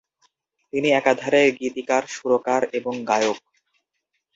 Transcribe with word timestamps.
তিনি 0.73 0.89
একাধারে 0.91 1.41
গীতিকার, 1.59 2.03
সুরকার 2.15 2.61
এবং 2.73 2.93
গায়ক। 3.09 3.37